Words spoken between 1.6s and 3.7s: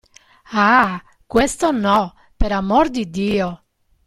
no, per amor di Dio!